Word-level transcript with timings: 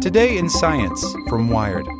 Today 0.00 0.38
in 0.38 0.48
Science 0.48 1.14
from 1.28 1.48
Wired. 1.48 1.99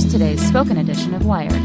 Here's 0.00 0.12
today's 0.12 0.48
spoken 0.48 0.78
edition 0.78 1.12
of 1.12 1.26
Wired. 1.26 1.62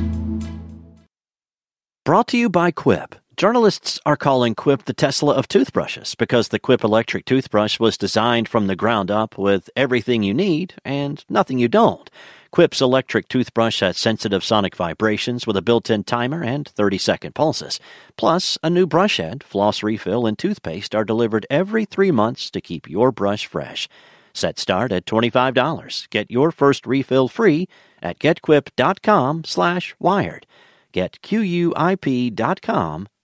Brought 2.03 2.27
to 2.27 2.37
you 2.37 2.49
by 2.49 2.69
Quip. 2.69 3.15
Journalists 3.37 3.97
are 4.05 4.17
calling 4.17 4.55
Quip 4.55 4.83
the 4.83 4.93
Tesla 4.93 5.35
of 5.35 5.47
toothbrushes 5.47 6.15
because 6.15 6.49
the 6.49 6.59
Quip 6.59 6.83
electric 6.83 7.23
toothbrush 7.23 7.79
was 7.79 7.97
designed 7.97 8.49
from 8.49 8.67
the 8.67 8.75
ground 8.75 9.09
up 9.09 9.37
with 9.37 9.69
everything 9.77 10.21
you 10.21 10.33
need 10.33 10.73
and 10.83 11.23
nothing 11.29 11.59
you 11.59 11.69
don't. 11.69 12.09
Quip's 12.51 12.81
electric 12.81 13.29
toothbrush 13.29 13.79
has 13.79 13.97
sensitive 13.97 14.43
sonic 14.43 14.75
vibrations 14.75 15.47
with 15.47 15.55
a 15.55 15.61
built 15.61 15.89
in 15.89 16.03
timer 16.03 16.43
and 16.43 16.67
30 16.67 16.97
second 16.97 17.35
pulses. 17.35 17.79
Plus, 18.17 18.57
a 18.61 18.69
new 18.69 18.85
brush 18.85 19.15
head, 19.15 19.45
floss 19.45 19.81
refill, 19.81 20.25
and 20.25 20.37
toothpaste 20.37 20.93
are 20.93 21.05
delivered 21.05 21.47
every 21.49 21.85
three 21.85 22.11
months 22.11 22.51
to 22.51 22.59
keep 22.59 22.89
your 22.89 23.13
brush 23.13 23.45
fresh. 23.45 23.87
Set 24.33 24.59
start 24.59 24.91
at 24.91 25.05
$25. 25.05 26.09
Get 26.09 26.29
your 26.29 26.51
first 26.51 26.85
refill 26.85 27.29
free 27.29 27.69
at 28.05 28.19
getquip.com 28.19 29.43
slash 29.43 29.95
wired. 29.99 30.45
Get 30.93 31.17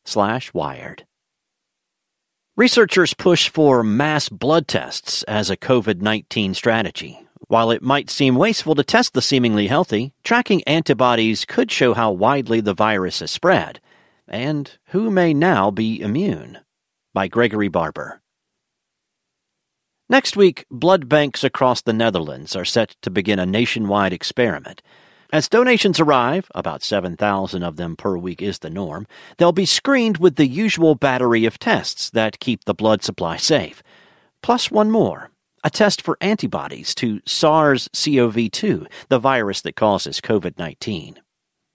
slash 0.04 0.54
wired. 0.54 1.06
Researchers 2.58 3.14
push 3.14 3.48
for 3.48 3.84
mass 3.84 4.28
blood 4.28 4.68
tests 4.68 5.24
as 5.24 5.50
a 5.50 5.56
COVID-19 5.56 6.56
strategy. 6.56 7.26
While 7.48 7.72
it 7.72 7.82
might 7.82 8.10
seem 8.10 8.36
wasteful 8.36 8.76
to 8.76 8.84
test 8.84 9.14
the 9.14 9.22
seemingly 9.22 9.68
healthy, 9.68 10.14
tracking 10.24 10.64
antibodies 10.64 11.46
could 11.46 11.72
show 11.72 11.94
how 11.94 12.12
widely 12.12 12.60
the 12.60 12.74
virus 12.74 13.20
has 13.20 13.32
spread 13.32 13.80
and 14.28 14.72
who 14.88 15.12
may 15.12 15.34
now 15.34 15.70
be 15.72 16.02
immune. 16.02 16.60
By 17.14 17.28
Gregory 17.28 17.68
Barber. 17.68 18.22
Next 20.12 20.36
week, 20.36 20.66
blood 20.70 21.08
banks 21.08 21.42
across 21.42 21.80
the 21.80 21.94
Netherlands 21.94 22.54
are 22.54 22.66
set 22.66 22.98
to 23.02 23.10
begin 23.10 23.40
a 23.40 23.46
nationwide 23.46 24.12
experiment. 24.12 24.82
As 25.32 25.48
donations 25.48 26.02
arrive, 26.02 26.52
about 26.54 26.84
7,000 26.84 27.64
of 27.64 27.78
them 27.78 27.96
per 27.96 28.18
week 28.18 28.42
is 28.42 28.60
the 28.60 28.70
norm, 28.70 29.08
they'll 29.38 29.54
be 29.54 29.66
screened 29.66 30.18
with 30.18 30.36
the 30.36 30.48
usual 30.48 30.96
battery 30.96 31.46
of 31.46 31.58
tests 31.58 32.10
that 32.10 32.42
keep 32.42 32.66
the 32.66 32.74
blood 32.74 33.04
supply 33.04 33.38
safe. 33.38 33.82
Plus 34.44 34.70
one 34.70 34.92
more 34.92 35.32
a 35.64 35.70
test 35.70 36.02
for 36.02 36.18
antibodies 36.20 36.94
to 36.96 37.22
SARS 37.26 37.88
CoV 37.96 38.52
2, 38.52 38.86
the 39.08 39.20
virus 39.20 39.62
that 39.62 39.78
causes 39.78 40.20
COVID 40.20 40.60
19. 40.60 41.22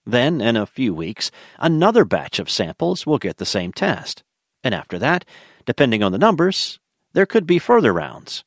Then, 0.04 0.42
in 0.42 0.56
a 0.58 0.66
few 0.66 0.92
weeks, 0.92 1.30
another 1.58 2.04
batch 2.04 2.38
of 2.38 2.50
samples 2.50 3.06
will 3.06 3.16
get 3.16 3.38
the 3.38 3.46
same 3.46 3.72
test. 3.72 4.22
And 4.62 4.74
after 4.74 4.98
that, 4.98 5.24
depending 5.64 6.02
on 6.02 6.12
the 6.12 6.18
numbers, 6.18 6.78
there 7.16 7.24
could 7.24 7.46
be 7.46 7.58
further 7.58 7.94
rounds. 7.94 8.44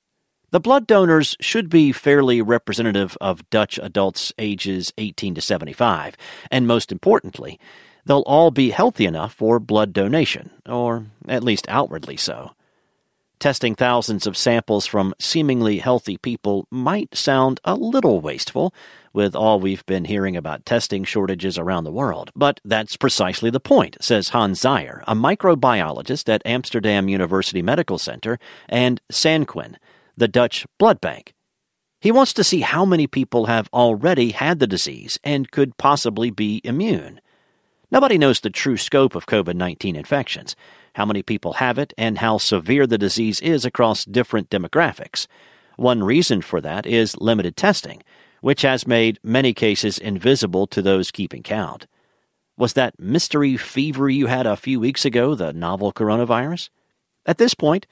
The 0.52 0.59
blood 0.59 0.85
donors 0.85 1.35
should 1.41 1.72
be 1.72 1.91
fairly 1.91 2.40
representative 2.40 3.18
of 3.19 3.50
Dutch 3.50 3.80
adults 3.81 4.31
ages 4.38 4.94
18 5.00 5.34
to 5.34 5.41
75, 5.41 6.16
and 6.52 6.68
most 6.68 6.91
importantly, 6.91 7.59
they'll 8.06 8.19
all 8.28 8.52
be 8.52 8.69
healthy 8.69 9.08
enough 9.08 9.34
for 9.34 9.59
blood 9.59 9.91
donation, 9.91 10.52
or 10.68 11.08
at 11.28 11.44
least 11.44 11.66
outwardly 11.68 12.16
so. 12.16 12.52
Testing 13.39 13.73
thousands 13.73 14.27
of 14.27 14.35
samples 14.35 14.85
from 14.85 15.13
seemingly 15.17 15.77
healthy 15.77 16.17
people 16.17 16.67
might 16.69 17.16
sound 17.16 17.61
a 17.63 17.73
little 17.73 18.19
wasteful, 18.19 18.73
with 19.13 19.33
all 19.33 19.61
we've 19.61 19.85
been 19.85 20.03
hearing 20.03 20.35
about 20.35 20.66
testing 20.66 21.05
shortages 21.05 21.57
around 21.57 21.85
the 21.85 21.91
world. 21.91 22.31
But 22.35 22.59
that's 22.66 22.97
precisely 22.97 23.49
the 23.49 23.61
point, 23.61 23.95
says 24.01 24.29
Hans 24.29 24.61
Zaaijer, 24.61 25.03
a 25.07 25.16
microbiologist 25.16 26.28
at 26.28 26.41
Amsterdam 26.45 27.07
University 27.07 27.61
Medical 27.61 27.97
Center, 27.97 28.39
and 28.67 28.99
Sanquin, 29.09 29.78
the 30.17 30.28
Dutch 30.28 30.67
blood 30.78 30.99
bank. 30.99 31.33
He 32.01 32.11
wants 32.11 32.33
to 32.33 32.44
see 32.44 32.59
how 32.59 32.83
many 32.83 33.07
people 33.07 33.45
have 33.45 33.69
already 33.72 34.31
had 34.31 34.59
the 34.59 34.67
disease 34.67 35.17
and 35.23 35.49
could 35.49 35.78
possibly 35.78 36.29
be 36.29 36.59
immune. 36.66 37.22
Nobody 37.89 38.17
knows 38.17 38.41
the 38.41 38.49
true 38.49 38.75
scope 38.75 39.16
of 39.16 39.28
COVID 39.28 39.55
19 39.55 39.95
infections 39.95 40.57
how 40.99 41.05
many 41.05 41.23
people 41.23 41.53
have 41.53 41.77
it, 41.77 41.93
and 41.97 42.17
how 42.17 42.37
severe 42.37 42.85
the 42.85 42.97
disease 42.97 43.39
is 43.39 43.63
across 43.63 44.03
different 44.03 44.49
demographics. 44.49 45.27
One 45.77 46.03
reason 46.03 46.41
for 46.41 46.59
that 46.59 46.85
is 46.85 47.15
limited 47.21 47.55
testing, 47.55 48.03
which 48.41 48.63
has 48.63 48.85
made 48.85 49.17
many 49.23 49.53
cases 49.53 49.97
invisible 49.97 50.67
to 50.67 50.81
those 50.81 51.09
keeping 51.09 51.41
count. 51.41 51.87
Was 52.57 52.73
that 52.73 52.99
mystery 52.99 53.55
fever 53.55 54.09
you 54.09 54.27
had 54.27 54.45
a 54.45 54.57
few 54.57 54.77
weeks 54.77 55.05
ago 55.05 55.35
the 55.35 55.53
novel 55.53 55.93
coronavirus? 55.93 56.67
At 57.25 57.37
this 57.37 57.53
point, 57.53 57.87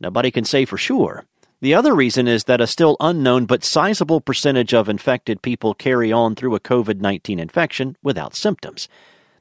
nobody 0.00 0.32
can 0.32 0.44
say 0.44 0.64
for 0.64 0.76
sure. 0.76 1.26
The 1.60 1.74
other 1.74 1.94
reason 1.94 2.26
is 2.26 2.44
that 2.44 2.60
a 2.60 2.66
still 2.66 2.96
unknown 2.98 3.46
but 3.46 3.62
sizable 3.62 4.20
percentage 4.20 4.74
of 4.74 4.88
infected 4.88 5.40
people 5.40 5.72
carry 5.74 6.10
on 6.10 6.34
through 6.34 6.56
a 6.56 6.60
COVID 6.60 7.00
19 7.00 7.38
infection 7.38 7.96
without 8.02 8.34
symptoms. 8.34 8.88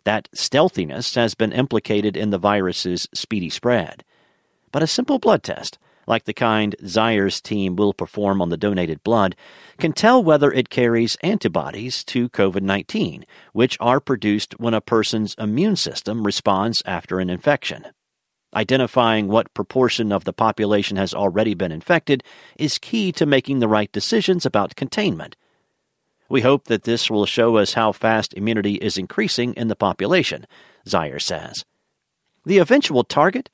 That 0.10 0.28
stealthiness 0.34 1.14
has 1.14 1.36
been 1.36 1.52
implicated 1.52 2.18
in 2.18 2.32
the 2.32 2.40
virus's 2.40 3.08
speedy 3.14 3.52
spread. 3.52 4.04
But 4.72 4.82
a 4.82 4.88
simple 4.88 5.20
blood 5.20 5.44
test, 5.44 5.78
like 6.08 6.24
the 6.24 6.34
kind 6.34 6.76
Zaaijer's 6.84 7.40
team 7.40 7.76
will 7.76 7.94
perform 7.94 8.42
on 8.42 8.50
the 8.50 8.58
donated 8.58 9.04
blood, 9.04 9.36
can 9.78 9.94
tell 9.94 10.24
whether 10.24 10.52
it 10.52 10.72
carries 10.72 11.16
antibodies 11.18 12.04
to 12.06 12.28
COVID 12.28 12.64
19, 12.64 13.24
which 13.54 13.78
are 13.80 14.00
produced 14.00 14.60
when 14.60 14.74
a 14.74 14.82
person's 14.82 15.36
immune 15.38 15.76
system 15.76 16.26
responds 16.26 16.82
after 16.88 17.20
an 17.20 17.30
infection. 17.30 17.86
Identifying 18.56 19.28
what 19.28 19.54
proportion 19.54 20.12
of 20.12 20.24
the 20.24 20.34
population 20.34 20.98
has 20.98 21.14
already 21.14 21.54
been 21.54 21.72
infected 21.72 22.24
is 22.58 22.80
key 22.80 23.12
to 23.12 23.28
making 23.28 23.60
the 23.60 23.68
right 23.68 23.92
decisions 23.92 24.44
about 24.44 24.76
containment 24.76 25.36
we 26.30 26.42
hope 26.42 26.66
that 26.66 26.84
this 26.84 27.10
will 27.10 27.26
show 27.26 27.58
us 27.58 27.74
how 27.74 27.92
fast 27.92 28.34
immunity 28.36 28.76
is 28.76 28.98
increasing 28.98 29.54
in 29.56 29.68
the 29.68 29.76
population, 29.76 30.46
Zaaijer 30.88 31.22
says. 31.22 31.66
The 32.46 32.60
eventual 32.60 33.04
target? 33.04 33.50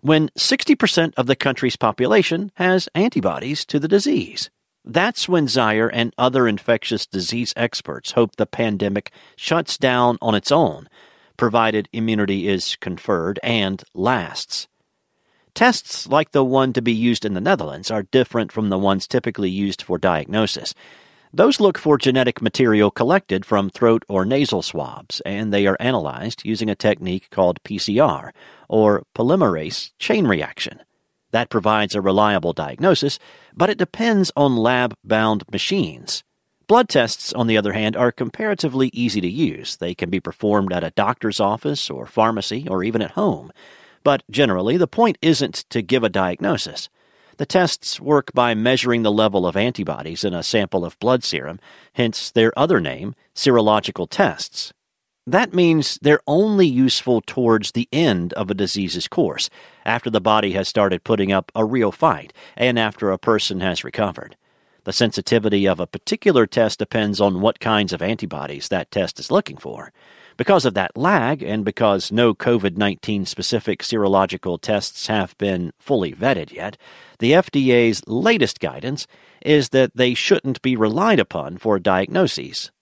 When 0.00 0.28
60% 0.30 1.14
of 1.16 1.26
the 1.26 1.36
country's 1.36 1.76
population 1.76 2.50
has 2.56 2.88
antibodies 2.94 3.64
to 3.66 3.78
the 3.78 3.88
disease. 3.88 4.50
That's 4.84 5.28
when 5.28 5.46
Zaaijer 5.46 5.88
and 5.92 6.12
other 6.18 6.46
infectious 6.46 7.06
disease 7.06 7.54
experts 7.56 8.12
hope 8.12 8.36
the 8.36 8.44
pandemic 8.44 9.12
shuts 9.34 9.78
down 9.78 10.18
on 10.20 10.34
its 10.34 10.52
own, 10.52 10.90
provided 11.38 11.88
immunity 11.92 12.48
is 12.48 12.76
conferred 12.76 13.40
and 13.42 13.82
lasts. 13.94 14.68
Tests 15.54 16.06
like 16.06 16.32
the 16.32 16.44
one 16.44 16.72
to 16.72 16.82
be 16.82 16.92
used 16.92 17.24
in 17.24 17.34
the 17.34 17.40
Netherlands 17.40 17.90
are 17.90 18.02
different 18.02 18.52
from 18.52 18.68
the 18.68 18.78
ones 18.78 19.06
typically 19.06 19.48
used 19.48 19.80
for 19.80 19.98
diagnosis. 19.98 20.74
Those 21.36 21.58
look 21.58 21.78
for 21.78 21.98
genetic 21.98 22.40
material 22.40 22.92
collected 22.92 23.44
from 23.44 23.68
throat 23.68 24.04
or 24.08 24.24
nasal 24.24 24.62
swabs, 24.62 25.20
and 25.26 25.52
they 25.52 25.66
are 25.66 25.76
analyzed 25.80 26.42
using 26.44 26.70
a 26.70 26.76
technique 26.76 27.28
called 27.30 27.60
PCR, 27.64 28.30
or 28.68 29.02
polymerase 29.16 29.90
chain 29.98 30.28
reaction. 30.28 30.80
That 31.32 31.50
provides 31.50 31.96
a 31.96 32.00
reliable 32.00 32.52
diagnosis, 32.52 33.18
but 33.52 33.68
it 33.68 33.78
depends 33.78 34.30
on 34.36 34.56
lab 34.56 34.94
bound 35.02 35.42
machines. 35.50 36.22
Blood 36.68 36.88
tests, 36.88 37.32
on 37.32 37.48
the 37.48 37.58
other 37.58 37.72
hand, 37.72 37.96
are 37.96 38.12
comparatively 38.12 38.90
easy 38.92 39.20
to 39.20 39.28
use. 39.28 39.76
They 39.76 39.92
can 39.92 40.10
be 40.10 40.20
performed 40.20 40.72
at 40.72 40.84
a 40.84 40.92
doctor's 40.92 41.40
office 41.40 41.90
or 41.90 42.06
pharmacy 42.06 42.68
or 42.68 42.84
even 42.84 43.02
at 43.02 43.10
home. 43.10 43.50
But 44.04 44.22
generally, 44.30 44.76
the 44.76 44.86
point 44.86 45.18
isn't 45.20 45.64
to 45.70 45.82
give 45.82 46.04
a 46.04 46.08
diagnosis. 46.08 46.88
The 47.36 47.46
tests 47.46 48.00
work 48.00 48.32
by 48.32 48.54
measuring 48.54 49.02
the 49.02 49.10
level 49.10 49.44
of 49.44 49.56
antibodies 49.56 50.22
in 50.22 50.34
a 50.34 50.42
sample 50.44 50.84
of 50.84 50.98
blood 51.00 51.24
serum, 51.24 51.58
hence 51.94 52.30
their 52.30 52.56
other 52.56 52.80
name, 52.80 53.16
serological 53.34 54.06
tests. 54.08 54.72
That 55.26 55.52
means 55.52 55.98
they're 56.00 56.20
only 56.28 56.66
useful 56.66 57.22
towards 57.22 57.72
the 57.72 57.88
end 57.90 58.34
of 58.34 58.50
a 58.50 58.54
disease's 58.54 59.08
course, 59.08 59.50
after 59.84 60.10
the 60.10 60.20
body 60.20 60.52
has 60.52 60.68
started 60.68 61.02
putting 61.02 61.32
up 61.32 61.50
a 61.56 61.64
real 61.64 61.90
fight, 61.90 62.32
and 62.56 62.78
after 62.78 63.10
a 63.10 63.18
person 63.18 63.60
has 63.60 63.82
recovered. 63.82 64.36
The 64.84 64.92
sensitivity 64.92 65.66
of 65.66 65.80
a 65.80 65.86
particular 65.86 66.46
test 66.46 66.78
depends 66.78 67.20
on 67.20 67.40
what 67.40 67.58
kinds 67.58 67.92
of 67.92 68.02
antibodies 68.02 68.68
that 68.68 68.90
test 68.90 69.18
is 69.18 69.30
looking 69.30 69.56
for. 69.56 69.92
Because 70.36 70.64
of 70.64 70.74
that 70.74 70.96
lag, 70.96 71.42
and 71.42 71.64
because 71.64 72.10
no 72.10 72.34
COVID 72.34 72.76
19 72.76 73.24
specific 73.24 73.82
serological 73.82 74.60
tests 74.60 75.06
have 75.06 75.38
been 75.38 75.72
fully 75.78 76.12
vetted 76.12 76.50
yet, 76.50 76.76
the 77.20 77.32
FDA's 77.32 78.02
latest 78.08 78.58
guidance 78.58 79.06
is 79.42 79.68
that 79.68 79.92
they 79.94 80.14
shouldn't 80.14 80.60
be 80.62 80.74
relied 80.74 81.20
upon 81.20 81.58
for 81.58 81.78
diagnoses. 81.78 82.72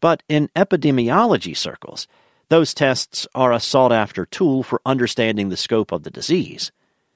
But 0.00 0.22
in 0.28 0.50
epidemiology 0.54 1.56
circles, 1.56 2.06
those 2.50 2.74
tests 2.74 3.26
are 3.34 3.52
a 3.52 3.60
sought 3.60 3.92
after 3.92 4.26
tool 4.26 4.62
for 4.62 4.82
understanding 4.84 5.48
the 5.48 5.56
scope 5.56 5.92
of 5.92 6.02
the 6.02 6.10
disease. 6.10 6.72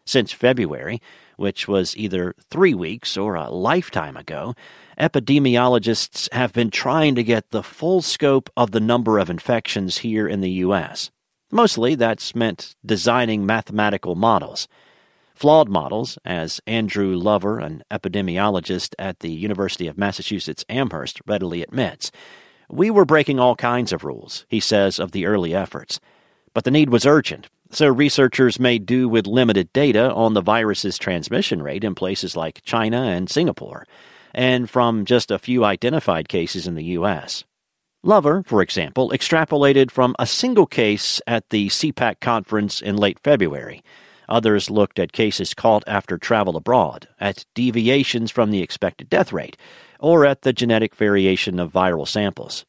Since 0.06 0.32
February, 0.32 1.02
which 1.36 1.68
was 1.68 1.96
either 1.96 2.34
three 2.50 2.74
weeks 2.74 3.16
or 3.16 3.34
a 3.34 3.50
lifetime 3.50 4.16
ago, 4.16 4.54
epidemiologists 4.98 6.32
have 6.32 6.52
been 6.52 6.70
trying 6.70 7.14
to 7.14 7.22
get 7.22 7.50
the 7.50 7.62
full 7.62 8.02
scope 8.02 8.50
of 8.56 8.72
the 8.72 8.80
number 8.80 9.18
of 9.18 9.30
infections 9.30 9.98
here 9.98 10.26
in 10.26 10.40
the 10.40 10.50
U.S. 10.50 11.10
Mostly 11.50 11.94
that's 11.94 12.34
meant 12.34 12.74
designing 12.84 13.46
mathematical 13.46 14.14
models. 14.14 14.66
Flawed 15.34 15.68
models, 15.68 16.18
as 16.24 16.62
Andrew 16.66 17.14
Lover, 17.14 17.58
an 17.58 17.84
epidemiologist 17.90 18.94
at 18.98 19.20
the 19.20 19.30
University 19.30 19.86
of 19.86 19.98
Massachusetts 19.98 20.64
Amherst, 20.70 21.20
readily 21.26 21.62
admits. 21.62 22.10
We 22.70 22.90
were 22.90 23.04
breaking 23.04 23.38
all 23.38 23.54
kinds 23.54 23.92
of 23.92 24.02
rules, 24.02 24.46
he 24.48 24.60
says 24.60 24.98
of 24.98 25.12
the 25.12 25.26
early 25.26 25.54
efforts. 25.54 26.00
But 26.54 26.64
the 26.64 26.70
need 26.70 26.88
was 26.88 27.04
urgent, 27.04 27.48
so 27.70 27.88
researchers 27.88 28.60
made 28.60 28.86
do 28.86 29.08
with 29.08 29.26
limited 29.26 29.72
data 29.72 30.12
on 30.12 30.34
the 30.34 30.42
virus's 30.42 30.98
transmission 30.98 31.62
rate 31.62 31.84
in 31.84 31.94
places 31.94 32.36
like 32.36 32.62
China 32.62 33.02
and 33.02 33.28
Singapore 33.28 33.86
and 34.36 34.68
from 34.68 35.06
just 35.06 35.30
a 35.30 35.38
few 35.38 35.64
identified 35.64 36.28
cases 36.28 36.66
in 36.66 36.74
the 36.74 36.84
U.S. 36.84 37.44
Lover, 38.02 38.44
for 38.46 38.62
example, 38.62 39.10
extrapolated 39.10 39.90
from 39.90 40.14
a 40.18 40.26
single 40.26 40.66
case 40.66 41.20
at 41.26 41.48
the 41.48 41.68
CPAC 41.68 42.20
conference 42.20 42.82
in 42.82 42.96
late 42.96 43.18
February. 43.24 43.82
Others 44.28 44.70
looked 44.70 44.98
at 44.98 45.12
cases 45.12 45.54
caught 45.54 45.82
after 45.86 46.18
travel 46.18 46.56
abroad, 46.56 47.08
at 47.18 47.46
deviations 47.54 48.30
from 48.30 48.50
the 48.50 48.62
expected 48.62 49.08
death 49.08 49.32
rate, 49.32 49.56
or 49.98 50.26
at 50.26 50.42
the 50.42 50.52
genetic 50.52 50.94
variation 50.94 51.58
of 51.58 51.72
viral 51.72 52.06
samples. 52.06 52.66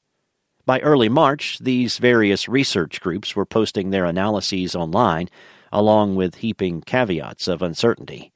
By 0.67 0.81
early 0.81 1.07
March, 1.07 1.59
these 1.59 1.97
various 1.97 2.49
research 2.49 2.99
groups 2.99 3.37
were 3.37 3.45
posting 3.45 3.89
their 3.89 4.03
analyses 4.03 4.75
online, 4.75 5.29
along 5.71 6.17
with 6.17 6.35
heaping 6.35 6.81
caveats 6.81 7.47
of 7.47 7.61
uncertainty. 7.61 8.33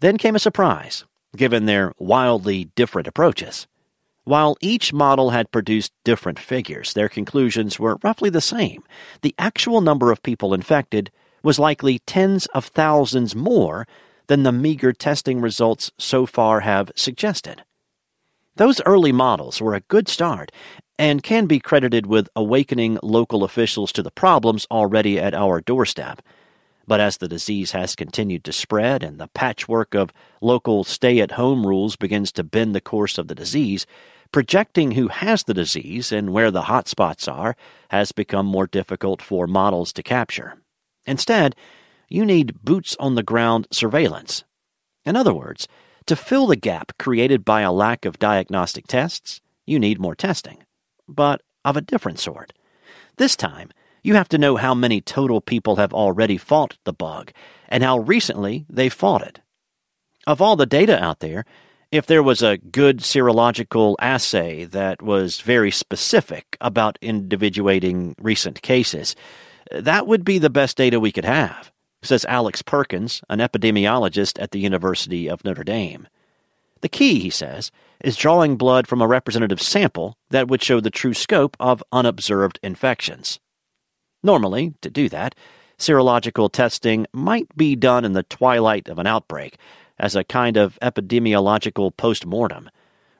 Then 0.00 0.18
came 0.18 0.36
a 0.36 0.38
surprise 0.38 1.06
given 1.34 1.64
their 1.64 1.94
wildly 1.98 2.66
different 2.76 3.08
approaches. 3.08 3.66
While 4.24 4.58
each 4.60 4.92
model 4.92 5.30
had 5.30 5.50
produced 5.50 5.92
different 6.04 6.38
figures, 6.38 6.92
their 6.92 7.08
conclusions 7.08 7.80
were 7.80 7.98
roughly 8.04 8.28
the 8.28 8.42
same. 8.42 8.84
The 9.22 9.34
actual 9.38 9.80
number 9.80 10.12
of 10.12 10.22
people 10.22 10.52
infected 10.52 11.10
was 11.42 11.58
likely 11.58 11.98
tens 12.00 12.44
of 12.48 12.66
thousands 12.66 13.34
more 13.34 13.88
than 14.26 14.42
the 14.42 14.52
meager 14.52 14.92
testing 14.92 15.40
results 15.40 15.92
so 15.96 16.26
far 16.26 16.60
have 16.60 16.92
suggested. 16.94 17.62
Those 18.56 18.80
early 18.86 19.10
models 19.10 19.60
were 19.60 19.74
a 19.74 19.80
good 19.80 20.08
start 20.08 20.52
and 20.98 21.22
can 21.22 21.46
be 21.46 21.58
credited 21.58 22.06
with 22.06 22.28
awakening 22.36 22.98
local 23.02 23.44
officials 23.44 23.92
to 23.92 24.02
the 24.02 24.10
problems 24.10 24.66
already 24.70 25.18
at 25.18 25.34
our 25.34 25.60
doorstep. 25.60 26.22
But 26.86 27.00
as 27.00 27.16
the 27.16 27.28
disease 27.28 27.72
has 27.72 27.96
continued 27.96 28.44
to 28.44 28.52
spread 28.52 29.02
and 29.02 29.18
the 29.18 29.28
patchwork 29.28 29.94
of 29.94 30.12
local 30.40 30.84
stay 30.84 31.20
at 31.20 31.32
home 31.32 31.66
rules 31.66 31.96
begins 31.96 32.30
to 32.32 32.44
bend 32.44 32.74
the 32.74 32.80
course 32.80 33.16
of 33.16 33.28
the 33.28 33.34
disease, 33.34 33.86
projecting 34.32 34.92
who 34.92 35.08
has 35.08 35.44
the 35.44 35.54
disease 35.54 36.12
and 36.12 36.32
where 36.32 36.50
the 36.50 36.62
hot 36.62 36.88
spots 36.88 37.26
are 37.26 37.56
has 37.88 38.12
become 38.12 38.46
more 38.46 38.66
difficult 38.66 39.22
for 39.22 39.46
models 39.46 39.92
to 39.92 40.02
capture. 40.02 40.58
Instead, 41.06 41.56
you 42.08 42.24
need 42.24 42.62
boots 42.62 42.96
on 43.00 43.14
the 43.14 43.22
ground 43.22 43.66
surveillance. 43.70 44.44
In 45.04 45.16
other 45.16 45.34
words, 45.34 45.66
to 46.06 46.16
fill 46.16 46.46
the 46.46 46.56
gap 46.56 46.92
created 46.98 47.44
by 47.44 47.62
a 47.62 47.72
lack 47.72 48.04
of 48.04 48.18
diagnostic 48.18 48.86
tests, 48.86 49.40
you 49.64 49.78
need 49.78 49.98
more 49.98 50.14
testing, 50.14 50.63
but 51.08 51.42
of 51.64 51.76
a 51.76 51.82
different 51.82 52.18
sort. 52.18 52.52
This 53.16 53.36
time, 53.36 53.70
you 54.02 54.14
have 54.14 54.28
to 54.28 54.38
know 54.38 54.56
how 54.56 54.74
many 54.74 55.00
total 55.00 55.40
people 55.40 55.76
have 55.76 55.94
already 55.94 56.36
fought 56.36 56.76
the 56.84 56.92
bug 56.92 57.32
and 57.68 57.82
how 57.82 57.98
recently 57.98 58.66
they 58.68 58.88
fought 58.88 59.22
it. 59.22 59.40
Of 60.26 60.40
all 60.40 60.56
the 60.56 60.66
data 60.66 61.02
out 61.02 61.20
there, 61.20 61.44
if 61.90 62.06
there 62.06 62.22
was 62.22 62.42
a 62.42 62.58
good 62.58 62.98
serological 62.98 63.94
assay 64.00 64.64
that 64.64 65.00
was 65.00 65.40
very 65.40 65.70
specific 65.70 66.56
about 66.60 66.98
individuating 67.00 68.14
recent 68.20 68.62
cases, 68.62 69.14
that 69.70 70.06
would 70.06 70.24
be 70.24 70.38
the 70.38 70.50
best 70.50 70.76
data 70.76 70.98
we 70.98 71.12
could 71.12 71.24
have, 71.24 71.72
says 72.02 72.24
Alex 72.26 72.62
Perkins, 72.62 73.22
an 73.30 73.38
epidemiologist 73.38 74.42
at 74.42 74.50
the 74.50 74.60
University 74.60 75.28
of 75.28 75.44
Notre 75.44 75.64
Dame. 75.64 76.08
The 76.84 76.90
key, 76.90 77.18
he 77.18 77.30
says, 77.30 77.72
is 78.02 78.14
drawing 78.14 78.56
blood 78.56 78.86
from 78.86 79.00
a 79.00 79.06
representative 79.06 79.62
sample 79.62 80.18
that 80.28 80.48
would 80.48 80.62
show 80.62 80.80
the 80.80 80.90
true 80.90 81.14
scope 81.14 81.56
of 81.58 81.82
unobserved 81.92 82.60
infections. 82.62 83.40
Normally, 84.22 84.74
to 84.82 84.90
do 84.90 85.08
that, 85.08 85.34
serological 85.78 86.52
testing 86.52 87.06
might 87.10 87.48
be 87.56 87.74
done 87.74 88.04
in 88.04 88.12
the 88.12 88.22
twilight 88.22 88.86
of 88.90 88.98
an 88.98 89.06
outbreak, 89.06 89.56
as 89.98 90.14
a 90.14 90.24
kind 90.24 90.58
of 90.58 90.78
epidemiological 90.82 91.96
post 91.96 92.26
mortem. 92.26 92.68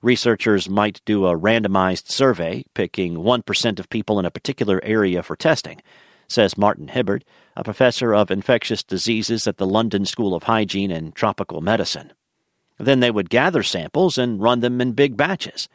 Researchers 0.03 0.69
might 0.69 1.01
do 1.07 1.27
a 1.27 1.35
randomized 1.35 2.11
survey, 2.11 2.65
picking 2.75 3.15
1% 3.15 3.79
of 3.79 3.89
people 3.89 4.19
in 4.19 4.27
a 4.27 4.31
particular 4.31 4.79
area 4.85 5.23
for 5.23 5.37
testing, 5.37 5.81
says 6.29 6.59
Martin 6.59 6.89
Hibberd, 6.89 7.23
a 7.57 7.65
professor 7.65 8.13
of 8.15 8.31
infectious 8.31 8.83
diseases 8.83 9.49
at 9.49 9.57
the 9.57 9.67
London 9.67 10.05
School 10.05 10.35
of 10.35 10.43
Hygiene 10.43 10.91
and 10.91 11.15
Tropical 11.15 11.63
Medicine. 11.63 12.13
Then 12.79 13.01
they 13.01 13.11
would 13.11 13.31
gather 13.31 13.63
samples 13.63 14.19
and 14.19 14.41
run 14.41 14.61
them 14.61 14.81
in 14.81 14.93
big 14.93 15.17
batches. 15.17 15.69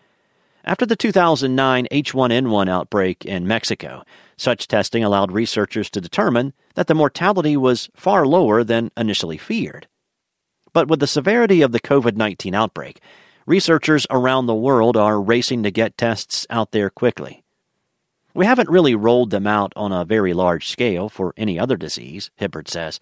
After 0.66 0.86
the 0.86 0.96
2009 0.96 1.88
H1N1 1.92 2.70
outbreak 2.70 3.26
in 3.26 3.48
Mexico, 3.48 4.04
such 4.38 4.68
testing 4.68 5.04
allowed 5.04 5.32
researchers 5.32 5.90
to 5.92 6.02
determine 6.02 6.54
that 6.76 6.88
the 6.88 6.96
mortality 6.96 7.56
was 7.58 7.90
far 7.96 8.26
lower 8.26 8.64
than 8.64 8.92
initially 8.98 9.38
feared. 9.38 9.88
But 10.74 10.88
with 10.88 11.00
the 11.00 11.08
severity 11.08 11.62
of 11.62 11.72
the 11.72 11.80
COVID 11.80 12.16
19 12.16 12.54
outbreak, 12.54 13.02
researchers 13.46 14.06
around 14.10 14.46
the 14.46 14.56
world 14.56 14.96
are 14.96 15.22
racing 15.22 15.64
to 15.64 15.72
get 15.72 15.98
tests 15.98 16.46
out 16.50 16.72
there 16.72 16.90
quickly. 16.90 17.44
We 18.34 18.46
haven't 18.46 18.70
really 18.70 18.96
rolled 18.96 19.32
them 19.32 19.48
out 19.48 19.74
on 19.76 19.92
a 19.92 20.06
very 20.06 20.34
large 20.34 20.68
scale 20.70 21.10
for 21.10 21.34
any 21.36 21.58
other 21.58 21.76
disease, 21.76 22.30
Hibberd 22.40 22.68
says. 22.68 23.00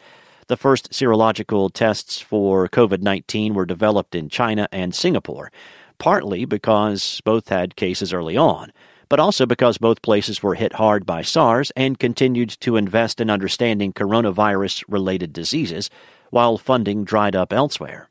The 0.47 0.55
first 0.55 0.91
serological 0.91 1.69
tests 1.73 2.21
for 2.21 2.69
COVID 2.69 3.01
19 3.01 3.53
were 3.53 3.65
developed 3.65 4.15
in 4.15 4.29
China 4.29 4.69
and 4.71 4.95
Singapore, 4.95 5.51
partly 5.97 6.45
because 6.45 7.21
both 7.25 7.49
had 7.49 7.75
cases 7.75 8.13
early 8.13 8.37
on, 8.37 8.71
but 9.09 9.19
also 9.19 9.45
because 9.45 9.77
both 9.77 10.01
places 10.01 10.41
were 10.41 10.55
hit 10.55 10.73
hard 10.73 11.05
by 11.05 11.21
SARS 11.21 11.71
and 11.75 11.99
continued 11.99 12.49
to 12.61 12.77
invest 12.77 13.19
in 13.19 13.29
understanding 13.29 13.91
coronavirus 13.91 14.85
related 14.87 15.33
diseases 15.33 15.89
while 16.29 16.57
funding 16.57 17.03
dried 17.03 17.35
up 17.35 17.51
elsewhere. 17.51 18.09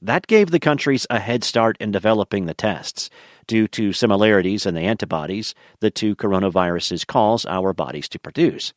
That 0.00 0.26
gave 0.26 0.52
the 0.52 0.60
countries 0.60 1.06
a 1.10 1.20
head 1.20 1.44
start 1.44 1.76
in 1.78 1.90
developing 1.90 2.46
the 2.46 2.54
tests, 2.54 3.10
due 3.46 3.68
to 3.68 3.92
similarities 3.92 4.64
in 4.64 4.74
the 4.74 4.80
antibodies 4.82 5.54
the 5.80 5.90
two 5.90 6.16
coronaviruses 6.16 7.06
cause 7.06 7.44
our 7.44 7.74
bodies 7.74 8.08
to 8.08 8.18
produce. 8.18 8.72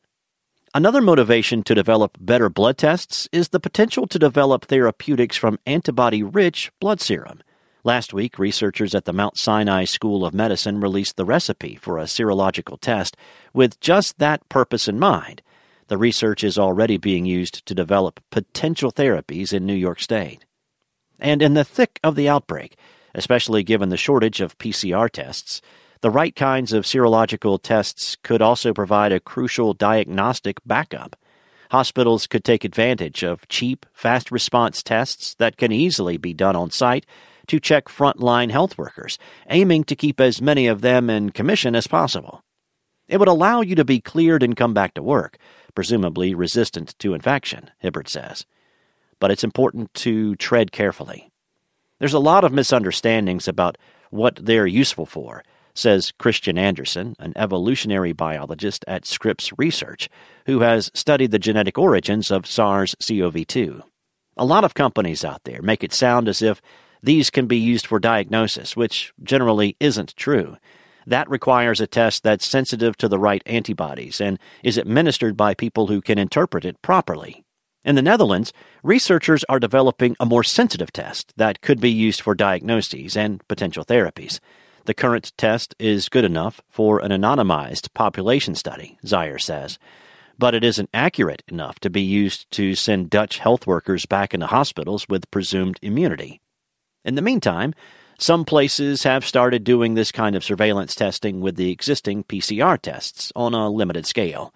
Another 0.75 1.01
motivation 1.01 1.63
to 1.63 1.73
develop 1.73 2.15
better 2.21 2.47
blood 2.47 2.77
tests 2.77 3.27
is 3.31 3.49
the 3.49 3.59
potential 3.59 4.05
to 4.05 4.19
develop 4.19 4.65
therapeutics 4.65 5.35
from 5.35 5.57
antibody 5.65 6.21
rich 6.21 6.71
blood 6.79 7.01
serum. 7.01 7.41
Last 7.83 8.13
week, 8.13 8.37
researchers 8.37 8.93
at 8.93 9.05
the 9.05 9.13
Mount 9.13 9.35
Sinai 9.35 9.85
School 9.85 10.23
of 10.23 10.33
Medicine 10.33 10.79
released 10.79 11.15
the 11.15 11.25
recipe 11.25 11.75
for 11.75 11.97
a 11.97 12.03
serological 12.03 12.79
test 12.79 13.17
with 13.51 13.79
just 13.79 14.19
that 14.19 14.47
purpose 14.47 14.87
in 14.87 14.99
mind. 14.99 15.41
The 15.87 15.97
research 15.97 16.43
is 16.43 16.59
already 16.59 16.97
being 16.97 17.25
used 17.25 17.65
to 17.65 17.73
develop 17.73 18.19
potential 18.29 18.91
therapies 18.91 19.51
in 19.51 19.65
New 19.65 19.73
York 19.73 19.99
State. 19.99 20.45
And 21.19 21.41
in 21.41 21.55
the 21.55 21.63
thick 21.63 21.99
of 22.03 22.15
the 22.15 22.29
outbreak, 22.29 22.77
especially 23.15 23.63
given 23.63 23.89
the 23.89 23.97
shortage 23.97 24.39
of 24.39 24.59
PCR 24.59 25.09
tests, 25.09 25.63
the 26.01 26.09
right 26.09 26.35
kinds 26.35 26.71
of 26.71 26.85
serological 26.85 27.61
tests 27.61 28.15
could 28.23 28.41
also 28.41 28.73
provide 28.73 29.11
a 29.11 29.19
crucial 29.19 29.73
diagnostic 29.73 30.59
backup. 30.65 31.15
Hospitals 31.71 32.25
could 32.25 32.43
take 32.43 32.63
advantage 32.63 33.23
of 33.23 33.47
cheap, 33.47 33.85
fast 33.93 34.31
response 34.31 34.81
tests 34.81 35.35
that 35.35 35.57
can 35.57 35.71
easily 35.71 36.17
be 36.17 36.33
done 36.33 36.55
on 36.55 36.71
site 36.71 37.05
to 37.47 37.59
check 37.59 37.85
frontline 37.85 38.49
health 38.49 38.77
workers, 38.77 39.17
aiming 39.49 39.83
to 39.83 39.95
keep 39.95 40.21
as 40.21 40.41
many 40.41 40.67
of 40.67 40.81
them 40.81 41.09
in 41.09 41.31
commission 41.31 41.75
as 41.75 41.87
possible. 41.87 42.43
It 43.07 43.17
would 43.17 43.27
allow 43.27 43.61
you 43.61 43.75
to 43.75 43.85
be 43.85 43.99
cleared 43.99 44.43
and 44.43 44.55
come 44.55 44.73
back 44.73 44.93
to 44.93 45.03
work, 45.03 45.37
presumably 45.75 46.33
resistant 46.33 46.97
to 46.99 47.13
infection, 47.13 47.71
Hibberd 47.83 48.07
says. 48.07 48.45
But 49.19 49.31
it's 49.31 49.43
important 49.43 49.93
to 49.95 50.35
tread 50.35 50.71
carefully. 50.71 51.29
There's 51.99 52.13
a 52.13 52.19
lot 52.19 52.43
of 52.43 52.53
misunderstandings 52.53 53.47
about 53.47 53.77
what 54.11 54.39
they're 54.41 54.67
useful 54.67 55.05
for, 55.05 55.43
says 55.79 56.13
Kristian 56.19 56.59
Andersen, 56.59 57.15
an 57.19 57.33
evolutionary 57.35 58.11
biologist 58.11 58.85
at 58.87 59.05
Scripps 59.05 59.51
Research, 59.57 60.09
who 60.45 60.59
has 60.59 60.91
studied 60.93 61.31
the 61.31 61.39
genetic 61.39 61.77
origins 61.77 62.29
of 62.29 62.45
SARS 62.45 62.95
CoV 63.01 63.47
2. 63.47 63.81
A 64.37 64.45
lot 64.45 64.63
of 64.63 64.73
companies 64.73 65.25
out 65.25 65.43
there 65.45 65.61
make 65.61 65.83
it 65.83 65.93
sound 65.93 66.27
as 66.27 66.41
if 66.41 66.61
these 67.01 67.29
can 67.29 67.47
be 67.47 67.57
used 67.57 67.87
for 67.87 67.99
diagnosis, 67.99 68.75
which 68.75 69.13
generally 69.23 69.75
isn't 69.79 70.15
true. 70.15 70.57
That 71.07 71.29
requires 71.29 71.81
a 71.81 71.87
test 71.87 72.23
that's 72.23 72.45
sensitive 72.45 72.97
to 72.97 73.07
the 73.07 73.19
right 73.19 73.41
antibodies 73.45 74.21
and 74.21 74.37
is 74.63 74.77
administered 74.77 75.35
by 75.35 75.53
people 75.53 75.87
who 75.87 76.01
can 76.01 76.19
interpret 76.19 76.65
it 76.65 76.81
properly. 76.81 77.43
In 77.85 77.95
the 77.95 78.01
Netherlands, 78.01 78.51
researchers 78.83 79.45
are 79.47 79.59
developing 79.59 80.15
a 80.19 80.25
more 80.25 80.43
sensitive 80.43 80.91
test 80.91 81.33
that 81.37 81.61
could 81.61 81.79
be 81.79 81.89
used 81.89 82.21
for 82.21 82.35
diagnoses 82.35 83.15
and 83.15 83.45
potential 83.47 83.85
therapies. 83.85 84.39
The 84.89 84.95
current 84.95 85.33
test 85.37 85.75
is 85.77 86.09
good 86.09 86.25
enough 86.25 86.61
for 86.67 86.97
an 86.97 87.11
anonymized 87.11 87.93
population 87.93 88.55
study, 88.55 88.97
Zaaijer 89.05 89.39
says, 89.39 89.77
but 90.39 90.55
it 90.55 90.63
isn't 90.63 90.89
accurate 90.95 91.43
enough 91.47 91.79
to 91.81 91.91
be 91.91 92.01
used 92.01 92.49
to 92.53 92.73
send 92.73 93.11
Dutch 93.11 93.37
health 93.37 93.67
workers 93.67 94.07
back 94.07 94.33
into 94.33 94.47
hospitals 94.47 95.07
with 95.07 95.29
presumed 95.29 95.77
immunity. 95.83 96.41
In 97.05 97.13
the 97.13 97.21
meantime, 97.21 97.75
some 98.17 98.45
places 98.45 99.03
have 99.03 99.27
started 99.27 99.63
doing 99.63 99.93
this 99.93 100.11
kind 100.11 100.35
of 100.35 100.43
surveillance 100.43 100.95
testing 100.95 101.39
with 101.39 101.55
the 101.55 101.69
existing 101.69 102.23
PCR 102.23 102.81
tests 102.81 103.31
on 103.35 103.53
a 103.53 103.69
limited 103.69 104.07
scale. 104.07 104.55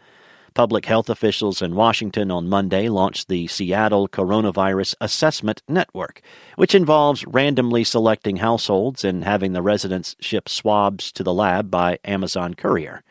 Public 0.53 0.85
health 0.85 1.09
officials 1.09 1.63
in 1.63 1.73
Washington 1.73 2.29
on 2.29 2.47
Monday 2.47 2.87
launched 2.87 3.27
the 3.27 3.47
Seattle 3.47 4.07
Coronavirus 4.07 4.93
Assessment 5.01 5.63
Network, 5.67 6.21
which 6.57 6.75
involves 6.75 7.25
randomly 7.25 7.83
selecting 7.83 8.37
households 8.37 9.03
and 9.03 9.23
having 9.23 9.53
the 9.53 9.63
residents 9.63 10.15
ship 10.19 10.47
swabs 10.47 11.11
to 11.13 11.23
the 11.23 11.33
lab 11.33 11.71
by 11.71 11.97
Amazon 12.05 12.53
courier. 12.53 13.03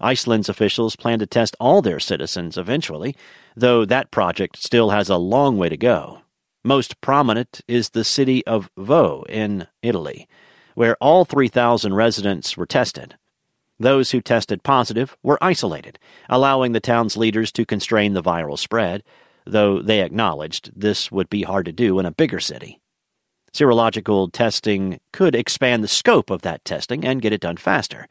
Iceland's 0.00 0.48
officials 0.48 0.94
plan 0.94 1.18
to 1.18 1.26
test 1.26 1.56
all 1.58 1.82
their 1.82 1.98
citizens 1.98 2.56
eventually, 2.56 3.16
though 3.56 3.84
that 3.84 4.12
project 4.12 4.56
still 4.56 4.90
has 4.90 5.08
a 5.08 5.16
long 5.16 5.58
way 5.58 5.68
to 5.68 5.76
go. 5.76 6.20
Most 6.62 7.00
prominent 7.00 7.62
is 7.66 7.90
the 7.90 8.04
city 8.04 8.46
of 8.46 8.70
Vo 8.76 9.24
in 9.28 9.66
Italy, 9.82 10.28
where 10.74 10.96
all 11.00 11.24
3,000 11.24 11.94
residents 11.94 12.56
were 12.56 12.66
tested. 12.66 13.16
Those 13.78 14.10
who 14.10 14.20
tested 14.20 14.62
positive 14.62 15.16
were 15.22 15.38
isolated, 15.42 15.98
allowing 16.28 16.72
the 16.72 16.80
town's 16.80 17.16
leaders 17.16 17.52
to 17.52 17.66
constrain 17.66 18.14
the 18.14 18.22
viral 18.22 18.58
spread, 18.58 19.02
though 19.44 19.82
they 19.82 20.00
acknowledged 20.00 20.72
this 20.74 21.12
would 21.12 21.28
be 21.28 21.42
hard 21.42 21.66
to 21.66 21.72
do 21.72 21.98
in 21.98 22.06
a 22.06 22.10
bigger 22.10 22.40
city. 22.40 22.80
Serological 23.52 24.30
testing 24.32 25.00
could 25.12 25.34
expand 25.34 25.82
the 25.82 25.88
scope 25.88 26.30
of 26.30 26.42
that 26.42 26.64
testing 26.64 27.04
and 27.04 27.22
get 27.22 27.32
it 27.32 27.40
done 27.40 27.56
faster. 27.56 28.06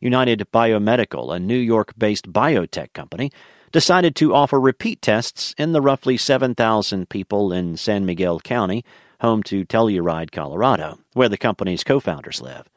United 0.00 0.46
Biomedical, 0.52 1.34
a 1.34 1.40
New 1.40 1.58
York 1.58 1.92
based 1.98 2.32
biotech 2.32 2.92
company, 2.92 3.30
decided 3.72 4.14
to 4.16 4.34
offer 4.34 4.60
repeat 4.60 5.02
tests 5.02 5.54
in 5.58 5.72
the 5.72 5.82
roughly 5.82 6.16
7,000 6.16 7.08
people 7.08 7.52
in 7.52 7.76
San 7.76 8.06
Miguel 8.06 8.40
County, 8.40 8.84
home 9.20 9.42
to 9.42 9.64
Telluride, 9.64 10.30
Colorado, 10.30 10.98
where 11.12 11.28
the 11.28 11.36
company's 11.36 11.84
co 11.84 12.00
founders 12.00 12.40
live. 12.40 12.68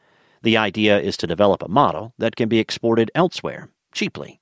The 0.42 0.56
idea 0.56 0.98
is 0.98 1.16
to 1.18 1.26
develop 1.26 1.62
a 1.62 1.68
model 1.68 2.14
that 2.18 2.36
can 2.36 2.48
be 2.48 2.58
exported 2.58 3.10
elsewhere, 3.14 3.70
cheaply. 3.92 4.40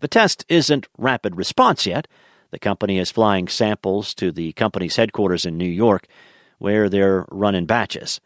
The 0.00 0.08
test 0.08 0.44
isn't 0.48 0.86
rapid 0.98 1.36
response 1.36 1.86
yet. 1.86 2.06
The 2.50 2.58
company 2.58 2.98
is 2.98 3.10
flying 3.10 3.48
samples 3.48 4.14
to 4.14 4.30
the 4.30 4.52
company's 4.52 4.96
headquarters 4.96 5.46
in 5.46 5.56
New 5.56 5.64
York, 5.64 6.06
where 6.58 6.88
they're 6.88 7.24
run 7.30 7.54
in 7.54 7.64
batches. 7.66 8.20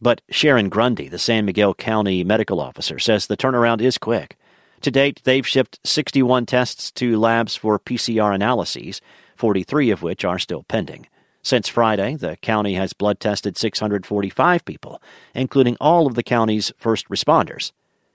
But 0.00 0.20
Sharon 0.30 0.68
Grundy, 0.68 1.08
the 1.08 1.18
San 1.18 1.44
Miguel 1.44 1.74
County 1.74 2.24
medical 2.24 2.60
officer, 2.60 2.98
says 2.98 3.26
the 3.26 3.36
turnaround 3.36 3.80
is 3.80 3.98
quick. 3.98 4.36
To 4.80 4.90
date, 4.90 5.20
they've 5.22 5.46
shipped 5.46 5.78
61 5.84 6.46
tests 6.46 6.90
to 6.92 7.18
labs 7.18 7.54
for 7.54 7.78
PCR 7.78 8.34
analyses, 8.34 9.00
43 9.36 9.90
of 9.90 10.02
which 10.02 10.24
are 10.24 10.40
still 10.40 10.64
pending. 10.64 11.06
Since 11.42 11.68
Friday, 11.68 12.14
the 12.14 12.36
county 12.36 12.74
has 12.74 12.92
blood 12.92 13.18
tested 13.18 13.56
645 13.56 14.64
people, 14.64 15.02
including 15.34 15.76
all 15.80 16.06
of 16.06 16.14
the 16.14 16.22
county's 16.22 16.72
first 16.76 17.08
responders. 17.08 17.72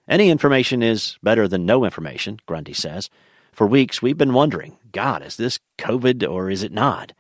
Any 0.08 0.30
information 0.30 0.82
is 0.82 1.18
better 1.22 1.48
than 1.48 1.66
no 1.66 1.84
information, 1.84 2.40
Grundy 2.46 2.74
says. 2.74 3.10
For 3.52 3.68
weeks, 3.68 4.02
we've 4.02 4.18
been 4.18 4.34
wondering 4.34 4.78
God, 4.94 5.22
is 5.24 5.36
this 5.36 5.60
COVID 5.78 6.28
or 6.28 6.50
is 6.50 6.64
it 6.64 6.72
not? 6.72 7.12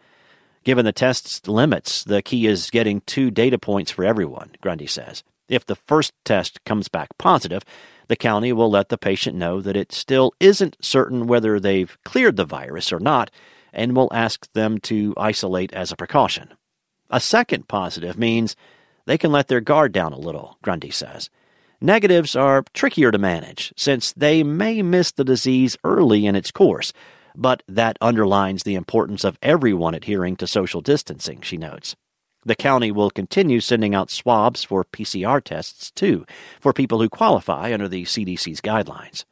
Given 0.64 0.86
the 0.86 0.94
test's 0.94 1.46
limits, 1.48 2.04
the 2.04 2.22
key 2.22 2.48
is 2.48 2.70
getting 2.70 3.02
two 3.02 3.30
data 3.30 3.58
points 3.58 3.92
for 3.92 4.06
everyone, 4.06 4.52
Grundy 4.62 4.88
says. 4.88 5.24
If 5.50 5.66
the 5.66 5.76
first 5.76 6.14
test 6.24 6.64
comes 6.64 6.88
back 6.88 7.10
positive, 7.18 7.64
the 8.08 8.16
county 8.16 8.54
will 8.54 8.70
let 8.70 8.90
the 8.90 8.98
patient 8.98 9.36
know 9.36 9.60
that 9.62 9.76
it 9.76 9.92
still 9.92 10.34
isn't 10.40 10.78
certain 10.80 11.28
whether 11.28 11.60
they've 11.60 11.98
cleared 12.06 12.38
the 12.38 12.46
virus 12.46 12.94
or 12.94 13.00
not 13.00 13.30
and 13.78 13.96
will 13.96 14.12
ask 14.12 14.52
them 14.52 14.80
to 14.80 15.14
isolate 15.16 15.72
as 15.72 15.92
a 15.92 15.96
precaution. 15.96 16.54
A 17.10 17.22
second 17.22 17.70
positive 17.70 18.18
means 18.18 18.58
they 19.06 19.18
can 19.18 19.32
let 19.32 19.48
their 19.48 19.62
guard 19.62 19.94
down 19.94 20.12
a 20.12 20.20
little, 20.20 20.58
Grundy 20.62 20.92
says. 20.92 21.30
Negatives 21.80 22.36
are 22.36 22.66
trickier 22.74 23.12
to 23.12 23.20
manage, 23.20 23.72
since 23.78 24.12
they 24.14 24.44
may 24.44 24.82
miss 24.82 25.12
the 25.12 25.24
disease 25.24 25.78
early 25.84 26.26
in 26.26 26.36
its 26.36 26.52
course, 26.52 26.92
but 27.36 27.62
that 27.68 27.98
underlines 28.02 28.64
the 28.64 28.74
importance 28.74 29.24
of 29.24 29.38
everyone 29.44 29.94
adhering 29.94 30.36
to 30.38 30.48
social 30.48 30.82
distancing, 30.82 31.40
she 31.42 31.56
notes. 31.56 31.96
The 32.44 32.56
county 32.56 32.92
will 32.92 33.12
continue 33.12 33.60
sending 33.60 33.94
out 33.94 34.10
swabs 34.10 34.64
for 34.64 34.86
PCR 34.86 35.44
tests, 35.44 35.92
too, 35.92 36.26
for 36.60 36.74
people 36.74 37.00
who 37.00 37.10
qualify 37.10 37.72
under 37.72 37.88
the 37.88 38.04
CDC's 38.04 38.62
guidelines. 38.62 39.26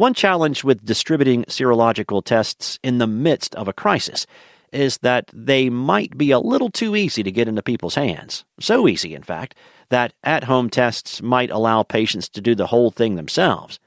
One 0.00 0.14
challenge 0.14 0.64
with 0.64 0.82
distributing 0.82 1.44
serological 1.44 2.24
tests 2.24 2.78
in 2.82 2.96
the 2.96 3.06
midst 3.06 3.54
of 3.54 3.68
a 3.68 3.74
crisis 3.74 4.26
is 4.72 4.96
that 5.02 5.26
they 5.30 5.68
might 5.68 6.16
be 6.16 6.30
a 6.30 6.38
little 6.38 6.70
too 6.70 6.96
easy 6.96 7.22
to 7.22 7.30
get 7.30 7.48
into 7.48 7.62
people's 7.62 7.96
hands. 7.96 8.46
So 8.60 8.88
easy, 8.88 9.14
in 9.14 9.22
fact, 9.22 9.54
that 9.90 10.14
at 10.24 10.44
home 10.44 10.70
tests 10.70 11.20
might 11.20 11.50
allow 11.50 11.82
patients 11.82 12.30
to 12.30 12.40
do 12.40 12.54
the 12.54 12.68
whole 12.68 12.90
thing 12.90 13.16
themselves. 13.16 13.78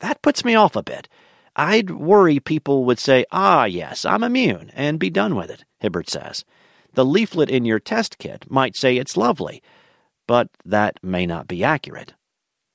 That 0.00 0.22
puts 0.22 0.46
me 0.46 0.54
off 0.54 0.76
a 0.76 0.82
bit. 0.82 1.10
I'd 1.54 1.90
worry 1.90 2.40
people 2.40 2.86
would 2.86 2.98
say, 2.98 3.26
ah, 3.30 3.66
yes, 3.66 4.06
I'm 4.06 4.24
immune, 4.24 4.70
and 4.72 4.98
be 4.98 5.10
done 5.10 5.34
with 5.34 5.50
it, 5.50 5.66
Hibberd 5.82 6.08
says. 6.08 6.46
The 6.94 7.04
leaflet 7.04 7.50
in 7.50 7.66
your 7.66 7.80
test 7.80 8.16
kit 8.16 8.50
might 8.50 8.76
say 8.76 8.96
it's 8.96 9.14
lovely, 9.14 9.62
but 10.26 10.48
that 10.64 10.98
may 11.02 11.26
not 11.26 11.46
be 11.46 11.62
accurate. 11.62 12.14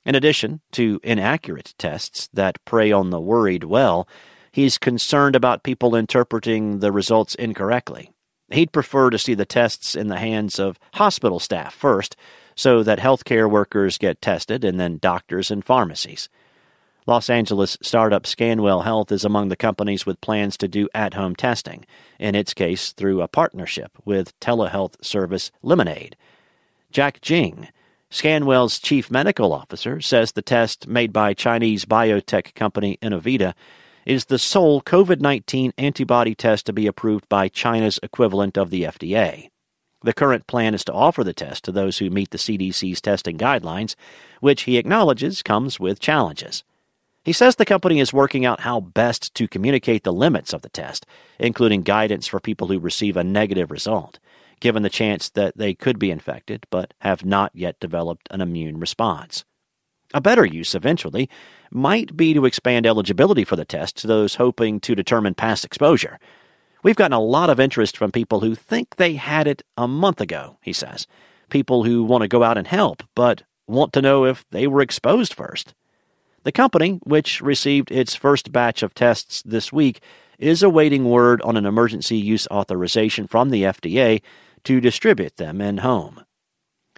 In 0.09 0.15
addition 0.15 0.61
to 0.71 0.99
inaccurate 1.03 1.75
tests 1.77 2.29
that 2.33 2.65
prey 2.65 2.91
on 2.91 3.11
the 3.11 3.21
worried 3.21 3.65
well, 3.65 4.07
he's 4.51 4.79
concerned 4.79 5.35
about 5.35 5.61
people 5.61 5.95
interpreting 5.95 6.79
the 6.79 6.91
results 6.91 7.35
incorrectly. 7.35 8.09
He'd 8.49 8.71
prefer 8.71 9.11
to 9.11 9.19
see 9.19 9.35
the 9.35 9.45
tests 9.45 9.93
in 9.95 10.07
the 10.07 10.17
hands 10.17 10.57
of 10.57 10.79
hospital 10.95 11.39
staff 11.39 11.75
first, 11.75 12.15
so 12.55 12.81
that 12.81 12.97
healthcare 12.97 13.47
workers 13.47 13.99
get 13.99 14.19
tested 14.19 14.65
and 14.65 14.79
then 14.79 14.97
doctors 14.97 15.51
and 15.51 15.63
pharmacies. 15.63 16.27
Los 17.05 17.29
Angeles 17.29 17.77
startup 17.83 18.23
Scanwell 18.23 18.85
Health 18.85 19.11
is 19.11 19.23
among 19.23 19.49
the 19.49 19.55
companies 19.55 20.07
with 20.07 20.21
plans 20.21 20.57
to 20.57 20.67
do 20.67 20.89
at 20.95 21.13
home 21.13 21.35
testing, 21.35 21.85
in 22.17 22.33
its 22.33 22.55
case 22.55 22.93
through 22.93 23.21
a 23.21 23.27
partnership 23.27 23.91
with 24.05 24.33
telehealth 24.39 24.95
service 25.05 25.51
Lemonaid. 25.63 26.15
Jack 26.91 27.21
Jing, 27.21 27.67
Scanwell's 28.11 28.79
chief 28.79 29.11
medical 29.11 29.53
officer 29.53 30.01
says 30.01 30.31
the 30.31 30.41
test 30.41 30.87
made 30.87 31.13
by 31.13 31.35
Chinese 31.35 31.85
biotech 31.85 32.55
company 32.55 32.97
Innovita 33.03 33.53
is 34.03 34.25
the 34.25 34.39
sole 34.39 34.81
COVID 34.81 35.21
19 35.21 35.73
antibody 35.77 36.33
test 36.33 36.65
to 36.65 36.73
be 36.73 36.87
approved 36.87 37.29
by 37.29 37.47
China's 37.47 37.99
equivalent 38.01 38.57
of 38.57 38.71
the 38.71 38.83
FDA. 38.83 39.49
The 40.01 40.13
current 40.13 40.47
plan 40.47 40.73
is 40.73 40.83
to 40.85 40.93
offer 40.93 41.23
the 41.23 41.35
test 41.35 41.63
to 41.65 41.71
those 41.71 41.99
who 41.99 42.09
meet 42.09 42.31
the 42.31 42.39
CDC's 42.39 42.99
testing 42.99 43.37
guidelines, 43.37 43.93
which 44.39 44.63
he 44.63 44.79
acknowledges 44.79 45.43
comes 45.43 45.79
with 45.79 45.99
challenges. 45.99 46.63
He 47.23 47.33
says 47.33 47.57
the 47.57 47.65
company 47.65 47.99
is 47.99 48.11
working 48.11 48.43
out 48.43 48.61
how 48.61 48.79
best 48.79 49.35
to 49.35 49.47
communicate 49.47 50.03
the 50.03 50.13
limits 50.13 50.51
of 50.51 50.63
the 50.63 50.69
test, 50.69 51.05
including 51.37 51.83
guidance 51.83 52.25
for 52.25 52.39
people 52.39 52.69
who 52.69 52.79
receive 52.79 53.17
a 53.17 53.23
negative 53.23 53.69
result 53.69 54.17
given 54.59 54.83
the 54.83 54.89
chance 54.89 55.29
that 55.29 55.57
they 55.57 55.73
could 55.73 55.99
be 55.99 56.11
infected 56.11 56.65
but 56.69 56.93
have 57.01 57.25
not 57.25 57.51
yet 57.53 57.79
developed 57.79 58.27
an 58.31 58.41
immune 58.41 58.79
response. 58.79 59.45
A 60.13 60.21
better 60.21 60.45
use, 60.45 60.73
eventually, 60.73 61.29
might 61.71 62.17
be 62.17 62.33
to 62.33 62.45
expand 62.45 62.87
eligibility 62.87 63.43
for 63.43 63.55
the 63.55 63.65
test 63.65 63.95
to 63.97 64.07
those 64.07 64.35
hoping 64.35 64.79
to 64.81 64.95
determine 64.95 65.35
past 65.35 65.63
exposure. 65.63 66.19
We've 66.81 66.95
gotten 66.95 67.13
a 67.13 67.19
lot 67.19 67.49
of 67.49 67.59
interest 67.59 67.95
from 67.95 68.11
people 68.11 68.39
who 68.39 68.55
think 68.55 68.95
they 68.95 69.13
had 69.13 69.47
it 69.47 69.61
a 69.77 69.87
month 69.87 70.19
ago, 70.19 70.57
he 70.61 70.73
says. 70.73 71.05
People 71.49 71.83
who 71.83 72.03
want 72.03 72.23
to 72.23 72.27
go 72.27 72.41
out 72.41 72.57
and 72.57 72.65
help, 72.65 73.03
but 73.15 73.43
want 73.67 73.93
to 73.93 74.01
know 74.01 74.25
if 74.25 74.45
they 74.49 74.65
were 74.65 74.81
exposed 74.81 75.33
first. 75.33 75.75
The 76.43 76.51
company, 76.51 76.99
which 77.03 77.41
received 77.41 77.91
its 77.91 78.15
first 78.15 78.51
batch 78.51 78.81
of 78.81 78.93
tests 78.93 79.43
this 79.43 79.73
week, 79.73 80.01
is 80.39 80.63
awaiting 80.63 81.05
word 81.05 81.41
on 81.41 81.57
an 81.57 81.65
emergency 81.65 82.17
use 82.17 82.47
authorization 82.47 83.27
from 83.27 83.49
the 83.49 83.63
FDA 83.63 84.21
to 84.65 84.81
distribute 84.81 85.37
them 85.37 85.61
in 85.61 85.79
home. 85.79 86.23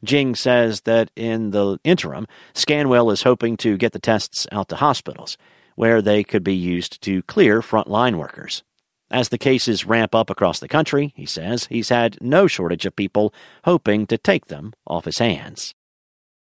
Jing 0.03 0.35
says 0.35 0.81
that 0.81 1.11
in 1.15 1.51
the 1.51 1.77
interim, 1.83 2.27
Scanwell 2.53 3.11
is 3.13 3.23
hoping 3.23 3.57
to 3.57 3.77
get 3.77 3.93
the 3.93 3.99
tests 3.99 4.47
out 4.51 4.69
to 4.69 4.75
hospitals, 4.77 5.37
where 5.75 6.01
they 6.01 6.23
could 6.23 6.43
be 6.43 6.55
used 6.55 7.01
to 7.03 7.23
clear 7.23 7.61
frontline 7.61 8.15
workers. 8.15 8.63
As 9.11 9.29
the 9.29 9.37
cases 9.37 9.85
ramp 9.85 10.15
up 10.15 10.29
across 10.29 10.59
the 10.59 10.67
country, 10.67 11.13
he 11.15 11.25
says 11.25 11.65
he's 11.65 11.89
had 11.89 12.17
no 12.21 12.47
shortage 12.47 12.85
of 12.85 12.95
people 12.95 13.33
hoping 13.65 14.07
to 14.07 14.17
take 14.17 14.45
them 14.45 14.73
off 14.87 15.05
his 15.05 15.17
hands. 15.17 15.75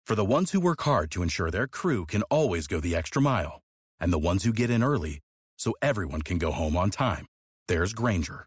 For 0.06 0.14
the 0.14 0.24
ones 0.24 0.52
who 0.52 0.60
work 0.60 0.82
hard 0.82 1.10
to 1.12 1.22
ensure 1.22 1.50
their 1.50 1.66
crew 1.66 2.06
can 2.06 2.22
always 2.24 2.66
go 2.66 2.80
the 2.80 2.96
extra 2.96 3.20
mile, 3.20 3.62
and 4.00 4.12
the 4.12 4.18
ones 4.18 4.44
who 4.44 4.52
get 4.52 4.70
in 4.70 4.82
early 4.82 5.20
so 5.56 5.74
everyone 5.82 6.22
can 6.22 6.38
go 6.38 6.52
home 6.52 6.76
on 6.76 6.90
time, 6.90 7.26
there's 7.68 7.92
Grainger, 7.92 8.46